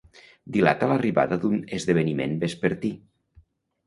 Dilata 0.53 0.87
l'arribada 0.91 1.37
d'un 1.43 1.59
esdeveniment 1.79 2.33
vespertí. 2.45 2.91